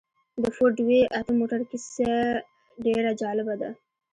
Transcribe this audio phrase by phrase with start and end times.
[0.43, 2.09] د فورډ وي اته موټر کيسه
[2.85, 3.69] ډېره جالبه ده.